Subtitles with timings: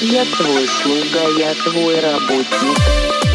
[0.00, 3.31] Я твой слуга, я твой работник.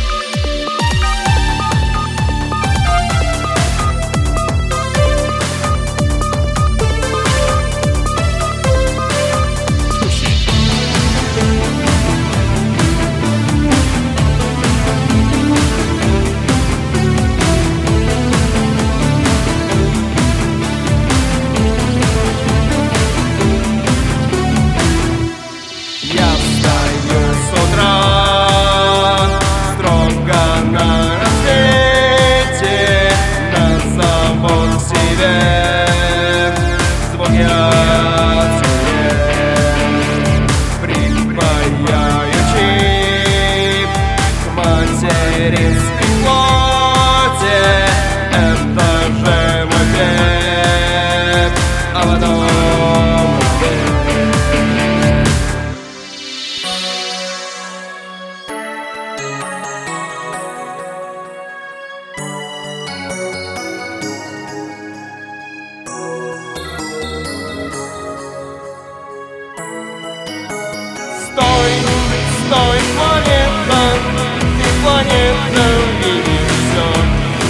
[74.88, 75.66] Планета
[76.00, 76.88] видишь все,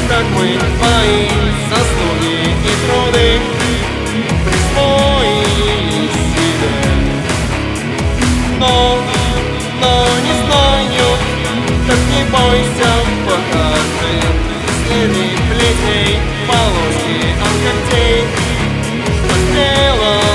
[0.09, 1.30] как мы твои
[1.69, 3.30] заслуги и труды
[4.43, 6.77] присвоили себе.
[8.59, 8.97] Но,
[9.81, 9.91] но
[10.25, 11.08] не знаю,
[11.88, 12.91] так не бойся,
[13.27, 14.15] покажи.
[14.88, 18.19] Следы плетей, полоски от когтей,
[19.52, 20.27] сделал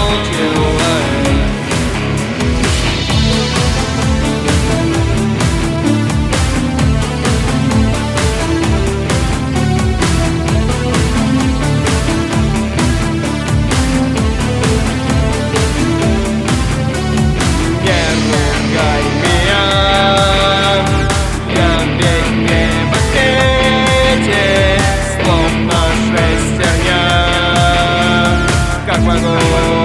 [28.92, 29.81] как могу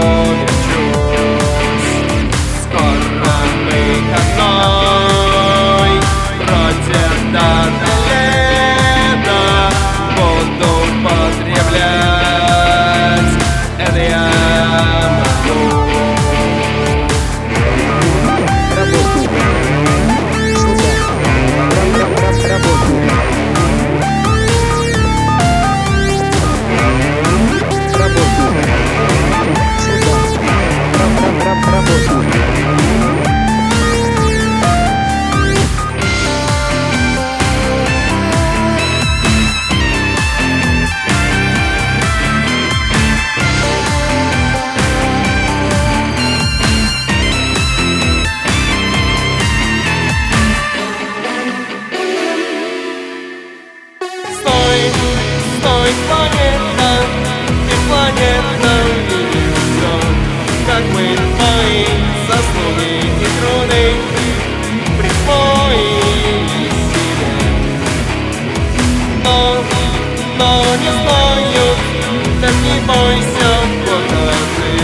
[72.87, 73.51] бойся,
[73.85, 74.75] покажи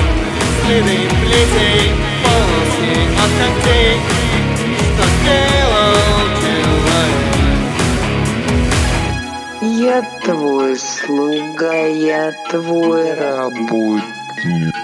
[0.61, 1.83] следы плетей,
[2.23, 2.93] полоски
[3.23, 3.95] от когтей,
[4.77, 5.95] что сделал
[6.41, 7.23] человек.
[9.61, 14.82] Я твой слуга, я твой работник.